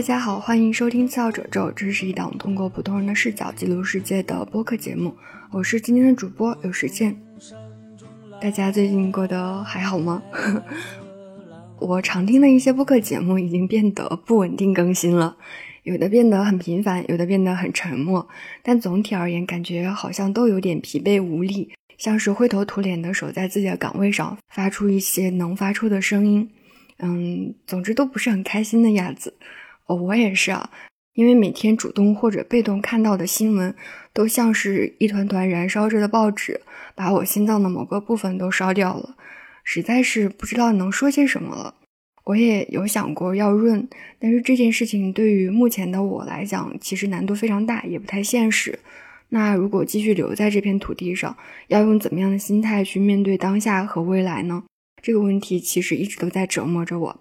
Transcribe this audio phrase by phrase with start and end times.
[0.00, 5.14] 大家好，欢迎收听次要褶皱，这是一档通过普通人的视角记录世界的播客节目。
[5.50, 7.14] 我是今天的主播有时间。
[8.40, 10.22] 大家最近过得还好吗？
[11.78, 15.36] 我常听的一些播客节目已经变得不稳定更新了，
[15.82, 18.26] 有的变得很频繁，有的变得很沉默，
[18.62, 26.50] 但总体而言，感觉好像都有点疲惫无力，像是灰头土脸的守在自己的岗位上，发出一些能发出的声音。
[27.02, 29.34] 嗯，总之都不是很开心的样子。
[29.94, 30.70] 我也是啊，
[31.14, 33.74] 因为每天主动或者被动看到的新闻，
[34.12, 36.60] 都像是一团团燃烧着的报纸，
[36.94, 39.16] 把我心脏的某个部分都烧掉了，
[39.64, 41.74] 实在是不知道能说些什么了。
[42.24, 48.78] 我也有想过要润，但是这件事情对于目前的我来讲，其实难度非常大，也不太现实。
[49.30, 51.36] 那如果继续留在这片土地上，
[51.68, 54.64] 要用怎么样的心态去面对当下和未来呢？
[55.02, 57.20] 这个问题其实一直都在折磨着我。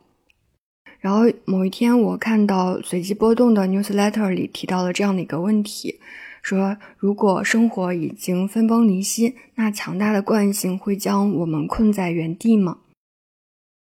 [0.99, 5.99] 然后某一天，我看到随机波动的 newsletter 里提到了这样的一个问题：
[6.41, 12.79] 说如果生活已经分崩离析，那强大的惯性会将我们困在原地吗？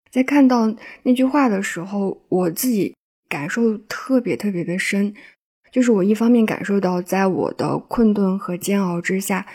[0.10, 0.74] 在看到
[1.04, 2.96] 那句话的时候，我自己
[3.28, 5.14] 感受特别特别的深，
[5.72, 9.46] 就是我一方面感受到，在我的困顿和煎熬之下。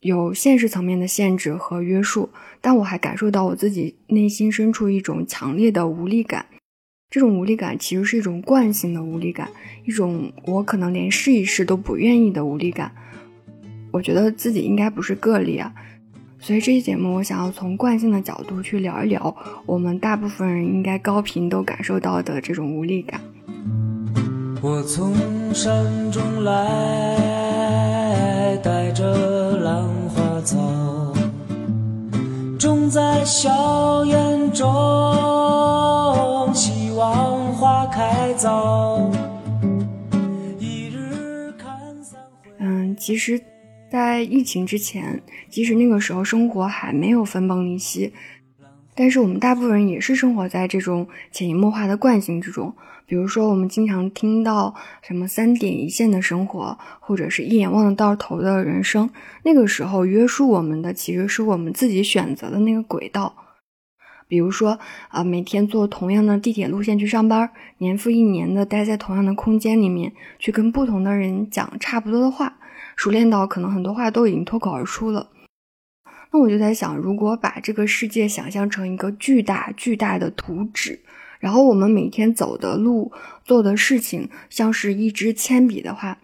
[0.00, 2.30] 有现实层面的限制和约束，
[2.62, 6.46] 但我还感受到我自己内心深处一种强烈的无力感。
[7.10, 9.48] 这种无力感其实是一种惯性的无力感，
[9.84, 12.92] 一种我可能连试一试都不愿意的无力感。
[13.90, 15.74] 我觉得自己应该不是个例啊，
[16.38, 23.20] 所以这期节目我想要从惯性的角度去聊一聊我们大部分人应该高频都感受到的这种无力感。
[24.62, 25.12] 我从
[25.52, 27.16] 山中来，
[28.62, 30.40] 带着兰花。
[30.42, 31.12] 草
[32.58, 34.66] 种在硝烟中，
[38.00, 39.10] 望花开早。
[42.58, 43.38] 嗯，其实，
[43.90, 48.12] 在疫情之前，即使那个时候生活还没有分崩离析，
[48.94, 52.74] 但是我们大部分人也是生活在这种潜移默化的惯性之中。
[53.06, 59.10] 比如说，我们经常听到什么三点一线的生活，或者是一眼望得到头的人生。
[59.42, 63.34] 那个时候，约束我们的其实是我们自己选择的那个轨道。
[64.30, 72.58] 比如说，啊，每天坐同样的地铁路线去上班，年复一年的待在同样的空间里面，去跟不同的人讲差不多的话，
[72.94, 75.30] 熟练到可能很多话都已经脱口而出了。
[76.32, 81.00] 那我就在想，如果把这个世界想象成一个巨大巨大的图纸。
[81.40, 83.10] 然后我们每天走的路、
[83.44, 86.18] 做的事情，像是一支铅笔的话，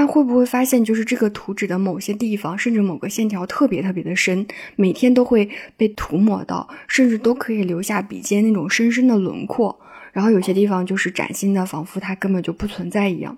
[0.00, 9.78] 那会不会发现，就是这个图纸的某些地方，甚至某个线条特别特别的深，每天都会被涂抹到，甚至都可以留下笔尖那种深深的轮廓。
[10.12, 13.36] 然后有些地方就是崭新的，仿佛它根本就不存在一样。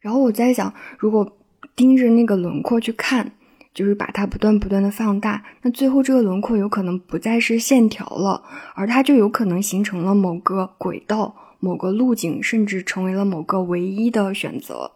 [0.00, 1.36] 然后我在想，如果
[1.76, 3.32] 盯着那个轮廓去看。
[3.74, 8.44] 就是把它不断不断的放大，那最后这个轮廓有可能不再是线条了，
[8.76, 14.92] 而它就有可能形成了某个轨道、某个路径，甚至成为了某个唯一的选择。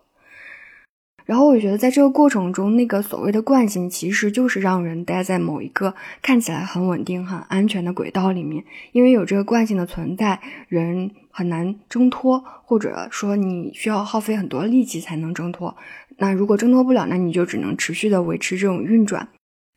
[1.29, 15.77] 然后我觉得在这个过程中，那个所谓的惯性其实就是让人待在某一个看起来很稳定、很安全的轨道里面，因为有这个惯性的存在，人很难挣脱，或者说你需要耗费很多力气才能挣脱。
[16.17, 19.29] 那如果挣脱不了，那你就只能持续的维持这种运转。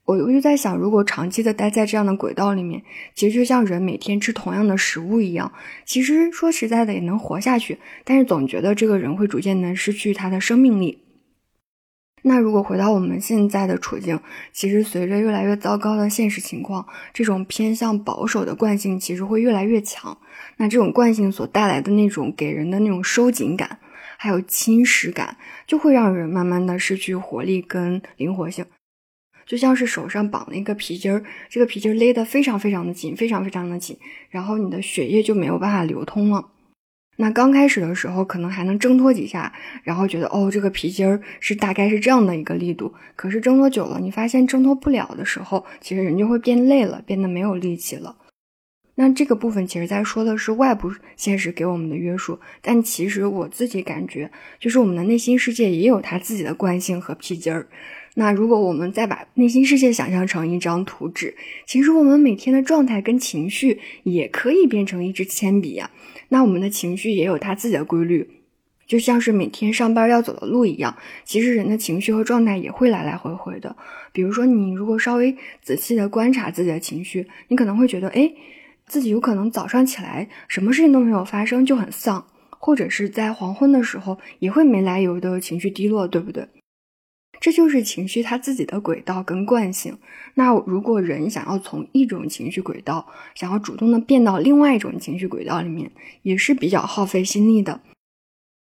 [0.06, 2.82] 我我就在想，如果长期的待在这样的轨道里面，
[3.14, 5.52] 其实就像人每天吃同样的食物一样，
[5.86, 11.00] 其实说实在的也能活下去，但是总觉得这个人会逐渐的失去他的生命力。
[12.24, 14.20] 那如果回到我们现在的处境，
[14.52, 20.18] 其实随着越来越糟糕的现实情况，这种偏向保守的惯性其实会越来越强。
[20.58, 23.80] 那这种惯性所带来的那种给人的那种收紧感。
[24.18, 28.64] 还有侵蚀感，就会让人慢慢的失去活力跟灵活性，
[29.48, 33.98] 就像是手上绑了一个皮筋儿，这个皮筋勒得非常非常的紧，非常非常的紧，
[34.30, 36.50] 然后你的血液就没有办法流通了。
[37.18, 39.54] 那刚开始的时候可能还能挣脱几下，
[39.84, 48.16] 然后觉得哦这个皮筋儿是大概是这样的一个力度，可是挣脱久了，你发现挣脱不了的时候，其实人就会变累了，变得没有力气了。
[48.96, 57.68] 那这个部分其实在说的是外部现实给我们的约束，但其实我自己感觉，就是我们的内心世界也有它自己的惯性和皮筋儿。
[58.16, 61.36] 那如果我们再把内心世界想象成一张图纸，
[61.66, 65.90] 其实我们每天的状态跟情绪也可以变成一支铅笔呀。
[66.30, 68.30] 那我们的情绪也有它自己的规律，
[68.86, 70.98] 就像是每天上班要走的路一样。
[71.24, 73.76] 其实人的情绪和状态也会来来回回的。
[74.12, 78.32] 比如说，你如果稍微仔细的观察自己的情绪，你可能会觉得，哎。
[78.88, 86.46] 自己有可能早上起来什么事情都没有发生就很丧，或者是在黄昏的时候也会没来由的情绪低落，对不对？
[87.42, 89.98] 这就是情绪它自己的轨道跟惯性。
[90.36, 95.92] 那如果人想要从一种情绪轨道，想要主动的变到另外一种情绪轨道里面，
[96.22, 97.82] 也是比较耗费心力的。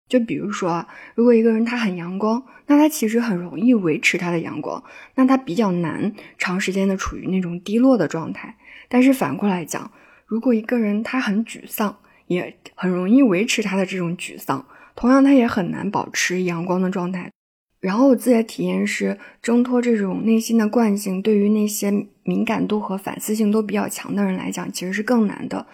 [0.07, 4.83] 就比如说啊，如果一个人他很阳光，那他其实很容易维持他的阳光，
[5.15, 8.56] 那他比较难长时间的处于那种低落的状态。
[8.88, 9.92] 但是反过来讲，
[10.27, 14.65] 如果一个人他很沮丧，也很容易维持他的这种沮丧，
[14.95, 17.31] 同样他也很难保持阳光的状态。
[17.81, 25.65] 然后我自己的体验是，挣脱这种内心的惯性，对于那些敏感度和反思性都比较强的人来讲，其实是更难的。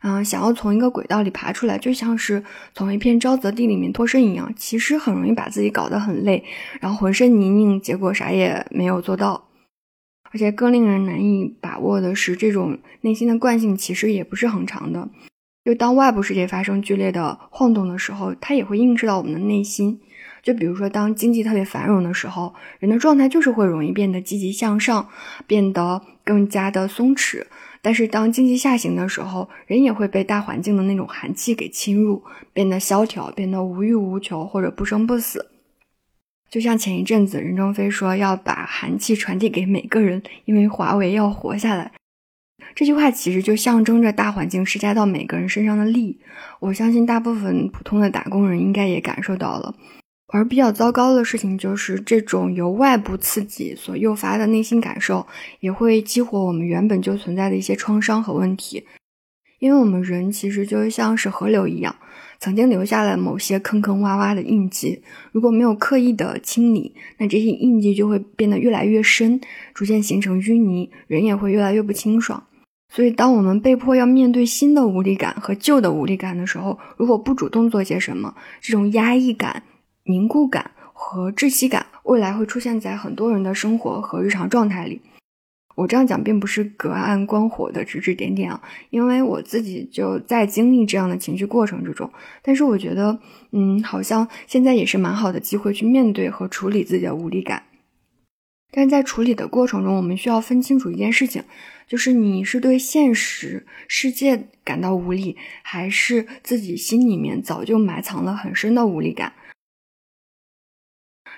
[0.00, 2.44] 啊，想要从一个轨道里爬出来，就像是
[2.74, 6.44] 从一片沼泽地里面脱身一样，其实很容易把自己搞得很累，
[6.80, 9.48] 然后浑身泥泞，结果啥也没有做到。
[10.30, 15.08] 而且更令人难以把握的是，这种内心的惯性其实也不是恒长的。
[15.64, 20.00] 就当外部世界发生剧烈的晃动的时候，它也会映射到我们的内心。
[20.44, 25.08] 就比如说，当经济特别繁荣的时候，人的状态就是会容易变得积极向上，
[25.46, 27.44] 变得更加的松弛。
[27.80, 35.50] 但是当经济下行的时候，人也会被大环境的那种寒气给侵入，变得萧条，变得无欲无求或者不生不死。
[36.50, 41.92] 就像前一阵子任正非说要把寒气传递给每个人，因为华为要活下来。
[42.74, 46.20] 这句话其实就象征着大环境施加到每个人身上的力。
[46.60, 49.74] 我相信大部分普通的打工人应该也感受到了。
[50.28, 55.26] 而比较糟糕的事情就是，这种由外部刺激所诱发的内心感受，
[55.60, 58.84] 也会激活我们原本就存在的一些创伤和问题。
[59.60, 61.94] 因为我们人其实就像是河流一样，
[62.40, 65.02] 曾经留下了某些坑坑洼洼的印记。
[65.30, 69.40] 如果没有刻意的清理，那这些印记就会变得越来越深，
[69.72, 72.42] 逐渐形成淤泥，人也会越来越不清爽。
[72.92, 79.62] 所以，当我们被迫要面对新的无力感和旧的无力感的时候，如果不主动做些什么，这种压抑感。
[80.04, 85.00] 凝固感和窒息感，未来会出现在很多人的生活和日常状态里。
[85.76, 92.08] 我这样讲并不是隔岸观火的指指点点啊，因为我自己就在经历这样的情绪过程之中。
[92.42, 93.18] 但是我觉得，
[93.50, 97.64] 嗯，好像现在也是蛮好的机会去面对和处理自己的无力感。
[98.70, 101.42] 但在处理的过程中，我们需要分清楚一件事情，
[101.88, 109.32] 就是你是对现实世界感到无力，还是自己心里面早就埋藏了很深的无力感。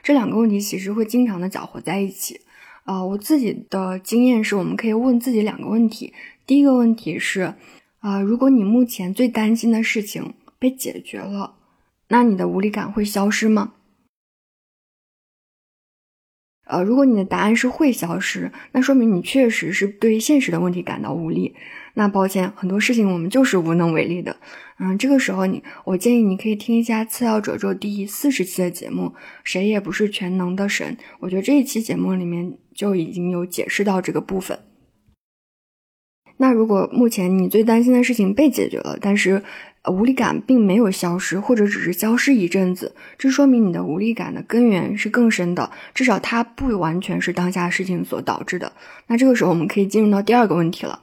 [0.07, 2.41] 这两个问题其实会经常的搅和在一起，
[2.85, 6.13] 啊，我自己的经验是，我们可以问自己两个问题。
[6.47, 7.55] 第一个问题是，
[7.99, 11.57] 啊，如果你目前最担心的事情被解决了，
[12.07, 13.73] 那你的无力感会消失吗？
[16.67, 21.55] 呃，如果你的答案是会消失，那说明你确实是对现实的问题感到无力。
[21.95, 24.37] 那抱歉，很多事情我们就是无能为力的。
[24.79, 29.15] 嗯，这个时候你，我建议你可以听一下《次要褶皱》第四十期的节目，
[29.45, 30.97] 谁也不是全能的神。
[31.21, 34.59] 我觉得这一期节目里面就已经有解释到这个部分。
[36.39, 39.43] 那如果目前你最担心的事情被解决了，但是
[39.89, 48.73] 无力感并没有消失，或者只是消失一阵子，这说明你的无力感的根源是更深的，至少它不完全是当下事情所导致的。
[49.07, 51.01] 那这个时候我们可以进入到第二个问题了。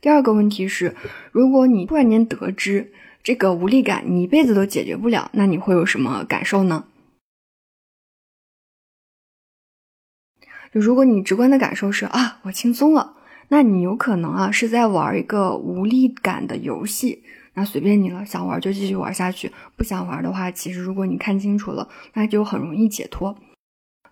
[0.00, 0.94] 第二个问题是，
[1.32, 6.84] 如果你突然间得知这个无力感你一辈子都解决不了，那你会有什么感受呢？
[10.72, 13.16] 就如果你直观的感受是啊，我轻松了，
[13.48, 17.22] 那你有可能啊是在玩一个无力感的游戏，
[17.54, 23.36] 那随便你了，想玩就继续玩下去，不想玩的话，其实如果你看清楚了，那就很容易解脱。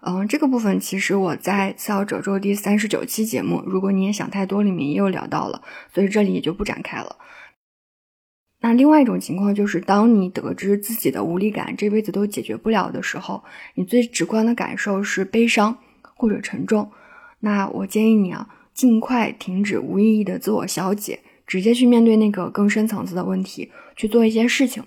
[0.00, 5.62] 嗯，这个部分其实我在《次要褶皱》第三十九期节目，如果你也想太多里面也有聊到了，
[5.92, 7.16] 所以这里也就不展开了。
[8.60, 15.76] 那另外一种情况就是，当你得知自己的无力感这辈子都解决不了的时候，你最直观的感受是悲伤
[16.14, 16.90] 或者沉重。
[17.40, 24.84] 那我建议你啊，尽快停止无意义的自我消解，直接去面对那个更深层次的问题，去做一些事情。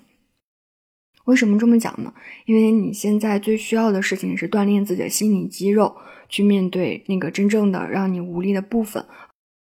[1.24, 2.14] 为什么这么讲呢？
[2.46, 5.96] 因为你现在最需要的事情是锻炼自己的心理肌肉，
[6.28, 9.04] 去面对那个真正的让你无力的部分，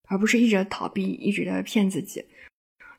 [0.08, 2.24] 而不是一直逃避，一直的骗自己。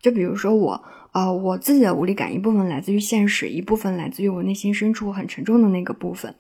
[0.03, 6.35] 就比如说我，呃，我自己的无力感一部分来自于现实，一部分来自于我内心深处很沉重的那个部分。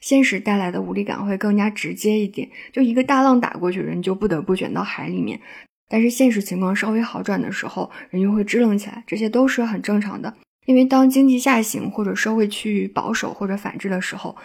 [0.00, 5.40] 现实带来的无力感会更加直接一点，就一个大浪打过去，人就不得不卷到海里面。
[5.88, 10.34] 但是现实情况稍微好转的时候，人又会支棱起来，这些都是很正常的。
[10.66, 14.36] 因为当经济下行或者社会趋于保守或者反制的时候，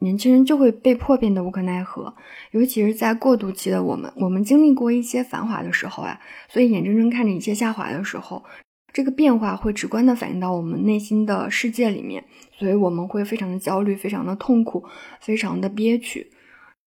[0.00, 2.12] 年轻人就会被迫变得无可奈何，
[2.50, 8.44] 尤其是在过渡期的我们，我们经历过一些繁华的时候啊，所以眼睁睁看着一切下滑的时候，
[8.92, 12.24] 这个变化会直观的反映到我们内心的世界里面，
[12.58, 14.84] 所以我们会非常的焦虑，非常的痛苦，
[15.20, 16.30] 非常的憋屈，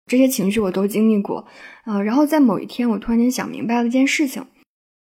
[0.06, 1.46] 这些情绪我都经历过，
[1.84, 4.46] 呃，然后在某一天，我突然间想明白了一件事情，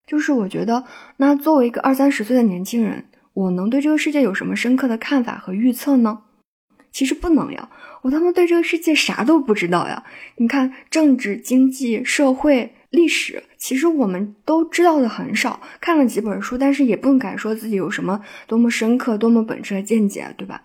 [0.06, 0.84] 就是我觉得，
[1.18, 6.24] 那作为一个二三十岁的年轻人，我能对这个世界有什么深刻的看法和预测呢？
[6.92, 7.70] 其实不能呀，
[8.02, 10.04] 我他妈对这个世界啥都不知道呀！
[10.36, 20.64] 你看，政治、经济、社会、历史，其实我们都知道的很少，看了几本书，但是也不敢说自己有什么多么深刻、多么本质的见解，对吧？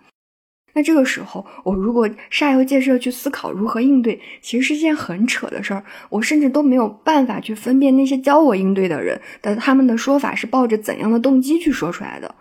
[0.73, 5.83] 那这个时候，我如果煞有介事的去思考如何应对，其实是件很扯的事儿。
[6.09, 12.35] 我甚至都没有办法去分辨那些教我应对的人的他们的说法是抱着怎样的动机去说出来的。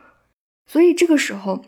[0.66, 1.64] 所以这个时候。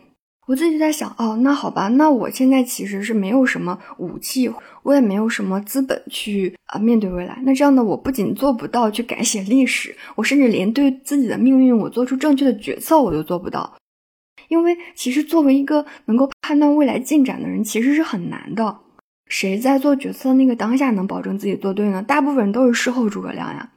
[0.49, 4.51] 我自己就在想，哦，那好吧，那我现在其实是没有什么武器，
[4.81, 7.39] 我也没有什么资本去啊面对未来。
[7.43, 13.77] 那这样的我不仅做不到去改写历史，我甚至连对自己的命运，我做出正确的决策我都做不到。
[14.47, 18.79] 因为其实作为一个能够判断未来进展的人，其实是很难的。
[19.27, 22.01] 谁在做决策那个当下能保证自己做对呢？
[22.01, 23.69] 大部分人都是事后诸葛亮呀。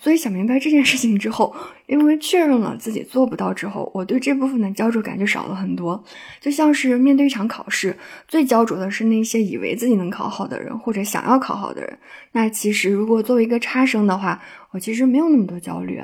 [0.00, 1.54] 所以想明白这件事情之后，
[1.86, 6.02] 因为确认了自己做不到之后，我对这部分的焦灼感就少了很多。
[6.40, 7.96] 就像是面对一场考试，
[8.28, 11.98] 最焦灼的是那些以为自己能考好的人，或者想要考好的人。
[12.32, 14.40] 那其实如果作为一个差生的话，
[14.70, 16.00] 我其实没有那么多焦虑。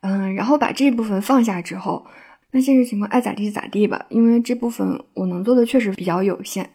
[0.00, 2.06] 嗯，然后把这部分放下之后，
[2.52, 6.70] 那现实情况爱咋地咋地吧，因为这部分我能做的确实比较有限。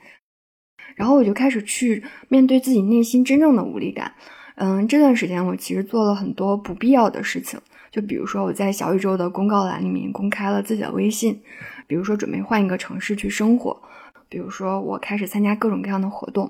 [0.96, 4.14] 然后我就开始去面对自己内心真正的无力感。
[4.56, 7.60] 嗯，这段时间我其实做了很多不必要的事情，
[7.92, 11.42] 就比如说我在小宇宙的公告栏里面公开了自己的微信，
[11.88, 13.82] 比如说准备换一个城市去生活，
[14.30, 16.50] 比如说我开始参加各种各样的活动。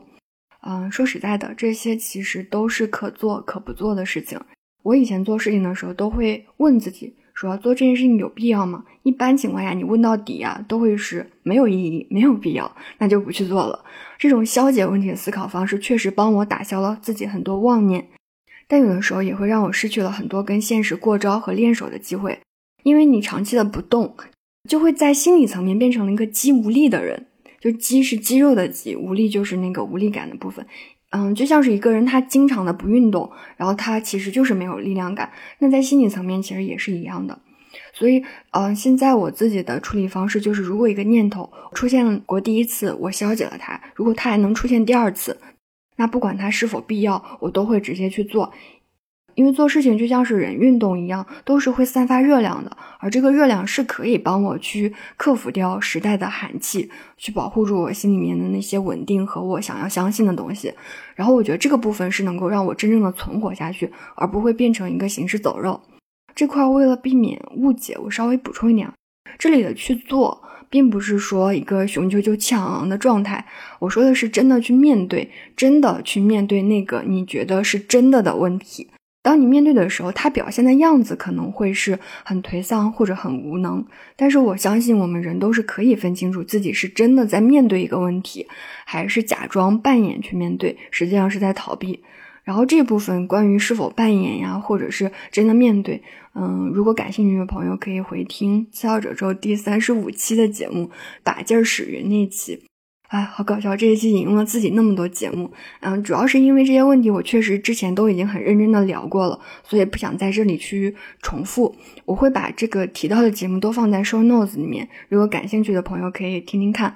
[0.61, 4.39] 嗯，说实在的，这些其实都是可做可不做的事情。
[4.83, 7.15] 我以前做事情的时候都会问自己。
[7.35, 8.85] 说做这件事情有必要吗？
[9.03, 13.83] 一般情况下，你问到底啊，都会是没有意义、没有必要，那就不去做了。
[14.17, 18.07] 这种消解问题的思考方式，确实帮我打消了自己很多妄念，
[18.67, 22.39] 但有的时候也会让我失去了很多跟现实过招和练手的机会。
[22.83, 24.15] 因为你长期的不动，
[24.69, 27.27] 就会在心理层面变成了一个肌无力的人。
[27.59, 30.65] 就肌是肌肉的肌，无力就是那个无力感的部分。
[31.15, 35.31] 嗯，就像是一个人，他经常的不运动，然后他其实就是没有力量感。
[35.59, 37.39] 那在心理层面其实也是一样的。
[37.93, 45.39] 所以，嗯，现在我自己的处理方式就是，如果一个念头出现过第一次，我消解了它；如果它还能出现第二次，
[45.95, 48.51] 那不管它是否必要，我都会直接去做。
[49.35, 60.73] 因为做事情就像是人运动一样，都是会散发热量的，而这个热量是可以帮我去克服掉时代的寒气，去保护住我心里面的那些稳定和我想要相信的东西。
[61.15, 65.81] 然后我觉得这个部分是能够让我真正的存活下去，而不会变成一个行尸走肉。
[66.33, 68.91] 这块为了避免误解，我稍微补充一点，
[69.37, 73.45] 这里的去做，并不是说一个雄赳赳气昂昂的状态，
[73.79, 78.89] 我说的是真的去面对，真的去面对那个你觉得是真的的问题。
[79.25, 83.83] 当你面对的时候，他表现的样子可能会是很颓丧或者很无能，
[84.15, 88.45] 但是我相信我们人都是可以分清楚自己是真的在面对一个问题，
[88.85, 92.03] 还是假装扮演去面对，实际上是在逃避。
[92.43, 96.03] 然后这部分关于是否扮演呀，或者是真的面对，
[96.35, 100.91] 嗯，如果感兴趣的朋友可以回听《七号者周》第三十五期的节目，
[101.23, 102.61] 把劲儿使云那期。
[103.07, 103.75] 哎，好搞笑！
[103.77, 111.75] 这一期引用了自己那么多节目，嗯，主要是因为这些问题我确实之前都已经很认真的聊过了，所以不想在这里去重复。
[112.05, 116.95] 我会把这个提到的节目都放在 show notes 里面，如果感兴趣的朋友可以听听看。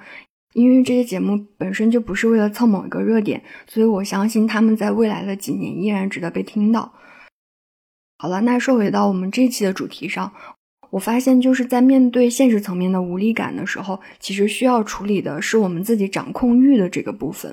[0.52, 6.92] 因为这些节目本身就不是为了蹭某一个热点，所以我相信他们在未来的几年依然值得被听到。
[8.18, 10.32] 好了，那说回到我们这期的主题上。
[10.90, 17.52] 我发现，就是在面对现实层面的无力感的时候，其实需要处理的是我们自己掌控欲的这个部分；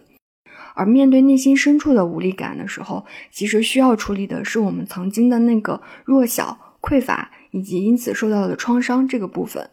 [0.76, 9.70] 而面对内心深处的无力感的时候，其实需要处理的是我们曾经的那个弱小、匮乏以及因此受到的创伤这个部分。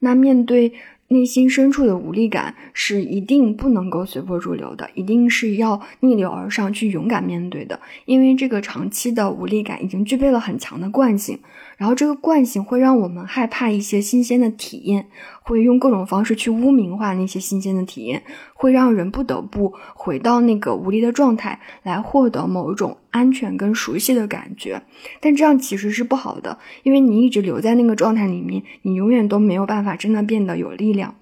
[0.00, 0.72] 那面对。
[1.10, 7.80] 内心深处的无力感是一定不能够随波逐流的，一定是要逆流而上去勇敢面对的。
[8.04, 11.38] 因为这个长期的无力感已经具备了很强的惯性，
[11.78, 15.06] 然后这个惯性会让我们害怕一些新鲜的体验，
[15.42, 24.82] 会用各种方式去污名化那些新鲜的体验，会让人不得不回到那个无力的状态来获得某一种安全跟熟悉的感觉。
[25.20, 31.14] 但这样其实是不好的，因为你一直留在那个状态里面，你永远都没有办法真的变得有力量。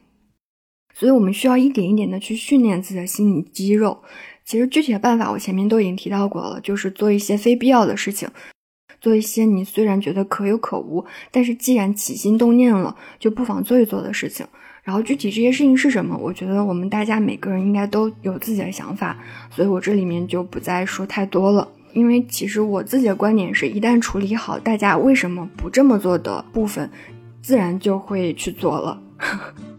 [0.94, 4.02] 所以我们需要一点一点的去训练自己的心理肌肉。
[4.46, 8.26] 其实具体的办法我前面都已经提到过了，就是做一些非必要的事情，
[9.06, 14.44] 做一些你虽然觉得可有可无，但是既然起心动念了，就不妨做一做的事情。
[14.82, 19.16] 然后具体这些事情是什么，我觉得我们大家每个人应该都有自己的想法，
[19.48, 21.68] 所以我这里面就不再说太多了。
[21.92, 26.90] 因为其实我自己的观点是，一旦处理好大家为什么不这么做的部分，
[27.40, 29.00] 自然就会去做了。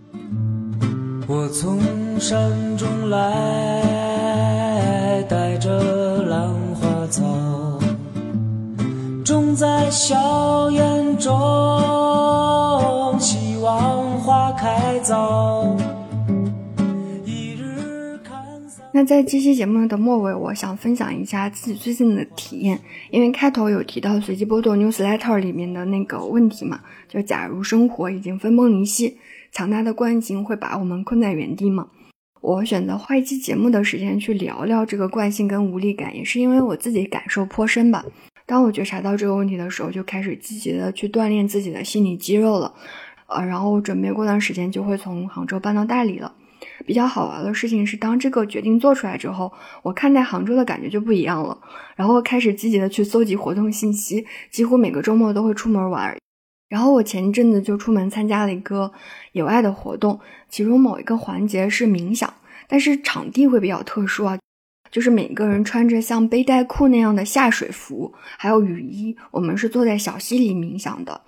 [1.28, 1.78] 我从
[2.18, 3.84] 山中来，
[5.28, 7.26] 带着兰花草，
[9.28, 11.30] 种在硝烟中，
[13.20, 14.54] 希望花。
[14.54, 15.76] 开早。
[18.94, 22.80] 那在这期节目的末尾，我想分享一下自己最近的体验。
[23.12, 26.80] 因为开头有提到随机波动 newsletter 里面的那个问题嘛，
[27.10, 29.18] 就假如生活已经分崩离析，
[29.52, 31.88] 强大的惯性会把我们困在原地吗？
[32.40, 38.06] 我选择花一期节目的时间去聊聊这个惯性跟无力感，也是因为我自己感受颇深吧。
[38.48, 42.74] 当我觉察到这个问题的时候，就开始积极的去锻炼自己的心理肌肉了。
[43.28, 46.34] 呃，然后准备过段时间就会从杭州搬到大理了。
[46.86, 49.52] 比较好玩的事情是，当这个决定做出来之后，
[49.84, 51.60] 我看待杭州的感觉就不一样了。
[51.98, 56.18] 然后开始积极的去搜集活动信息，几乎每个周末都会出门玩。
[56.70, 58.92] 然后我前一阵子就出门参加了一个
[59.34, 62.34] 野外的活动，其中某一个环节是冥想，
[62.68, 64.40] 但是场地会比较特殊啊，
[64.92, 71.22] 就是每个人穿着像背带裤那样的下水服，还有雨衣，我们是坐在小溪里冥想的。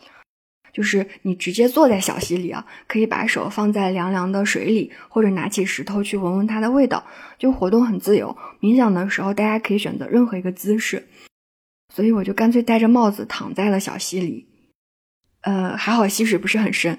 [0.72, 7.04] 就是你直接坐在小溪里啊，可以把手放在凉凉的水里，或者拿起石头去闻闻它的味道，
[7.40, 8.38] 就活动很自由。
[8.62, 11.08] 冥想的时候，大家可以选择任何一个姿势，
[11.94, 14.49] 所以我就干脆戴着帽子躺在了小溪里。
[15.42, 16.98] 呃，还好溪水不是很深，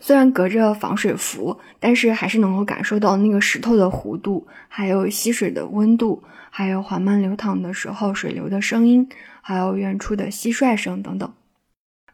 [0.00, 9.06] 虽然隔着防水服，但是还是能够感受到那个石头的弧度，还有溪水的温度，还有缓慢流淌的时候水流的声音，
[9.42, 11.30] 还有远处的蟋蟀声等等。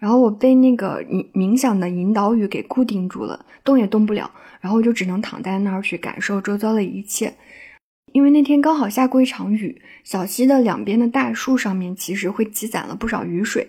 [0.00, 7.34] 然后我被那个冥冥想的引导语给固定住了，动也动不了，然后就只能躺在那儿去感受周遭的一切。
[8.12, 13.68] 因为那天刚好下过一场雨，小溪的两边的大树上面其实会积攒了不少雨水，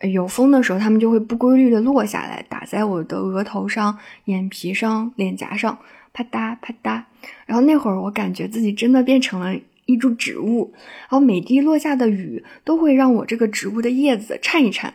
[0.00, 5.78] 有风的时候它们就会不规律的落下来，打在我的额头上、眼皮上、脸颊上，
[6.12, 7.02] 啪嗒啪嗒。
[7.46, 14.94] 然后那会儿我感觉自己真的变成了一株植物，然后每滴落下的雨都会让我这个植物的叶子颤一颤。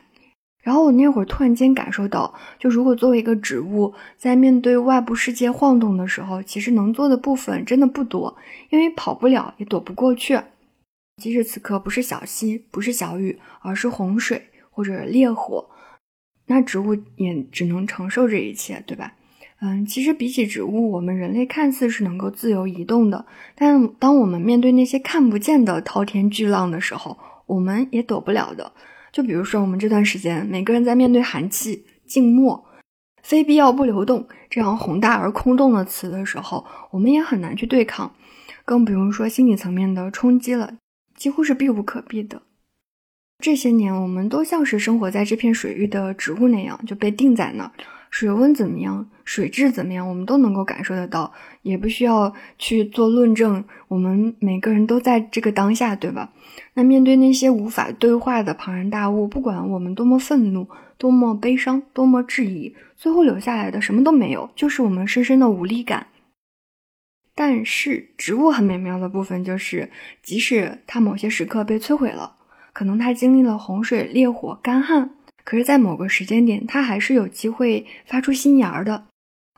[0.61, 8.37] 然后我那会儿突然间感受到，就如果作为一个植物，在面对外部世界晃动的时候，其实能做的部分真的不多，
[8.69, 10.39] 因为跑不了，也躲不过去。
[11.17, 15.69] 即使此刻不是小溪，不是小雨，而是洪水或者烈火，
[16.47, 19.13] 那植物也只能承受这一切，对吧？
[19.60, 28.71] 嗯，其实比起植物，我们人类看似是能够自由移动的，但当我们面对那些看不见的滔天巨浪的时候，我们也躲不了的。
[29.12, 32.65] 就比如说，我们这段时间，每个人在面对寒气、静默、
[33.21, 38.15] 非必要不流动这样宏大而空洞的词的时候，我们也很难去对抗，
[38.65, 40.73] 更不用说心理层面的冲击了，
[41.15, 42.41] 几乎是避无可避的。
[43.41, 47.71] 这些年，我们都像是生活在这片水域的植物那样，就被定在那儿。
[48.10, 53.63] 水温怎么样，水质怎么样，我们都能够感受得到，也不需要去做论证。
[53.88, 56.32] 我们每个人都在这个当下，对吧？
[56.73, 66.08] 那面对那些无法对话的庞然大物，不管我们多么愤怒、多么悲伤、多么质疑，最后留下来的什么都没有，就是我们深深的无力感。
[67.34, 69.89] 但是，植物很美妙的部分就是，
[70.21, 72.36] 即使它某些时刻被摧毁了，
[72.73, 75.12] 可能它经历了洪水、烈火、干旱。
[75.43, 79.05] 可是，在某个时间点，它还是有机会发出新芽的。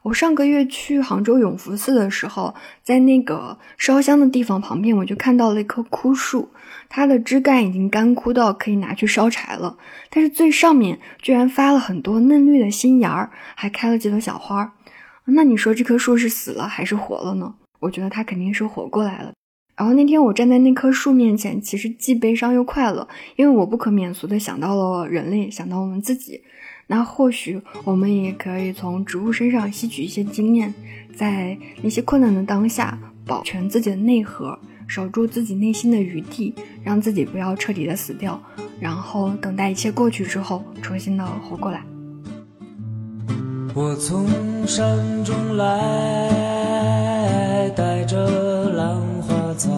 [0.04, 6.50] 我上个月去杭州永福寺的时候，在那个烧香的地方旁边，我就看到了一棵枯树，
[6.90, 9.78] 它的枝干已经干枯到可以拿去烧柴了，
[10.10, 14.74] 但是最上面居然发了很多嫩绿的新芽儿，还开了几朵小花。
[15.26, 17.56] 那你说这棵树是死了还是活了呢？
[17.80, 19.32] 我觉得它肯定是活过来了。
[19.84, 26.42] 然后那天我站在那棵树面前，其实既悲伤又快乐，因为我不可免俗的想到了人类，想到我们自己。
[26.88, 30.74] 那或许我们也可以从植物身上吸取一些经验，
[31.14, 38.42] 在那些困难的当下，保全自己的内核，守住自己内心的余地，让自己不要彻底的死掉，
[38.80, 41.84] 然后等待一切过去之后，重新的活过来。
[43.76, 44.26] 我从
[44.66, 46.30] 山中来，
[47.76, 48.70] 带着
[49.54, 49.70] 兰。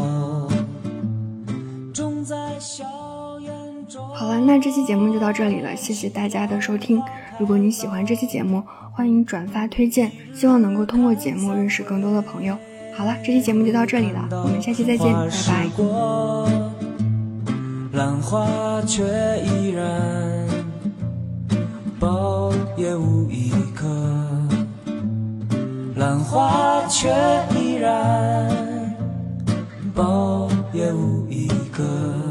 [4.15, 7.01] 好了，那这期节目就到这里了，谢谢大家的收听。
[7.37, 12.57] 如果你喜欢这期节目，欢迎转发推荐，希望能够通过节目认识更多的朋友。
[12.95, 15.95] 好了，这期节目就到这里了，我们下期再见，拜拜。
[17.91, 19.03] 兰花却
[19.43, 20.47] 依然
[21.99, 23.85] 苞也无一颗，
[25.95, 27.09] 兰花却
[27.57, 28.49] 依然
[29.95, 32.24] 抱也无一个。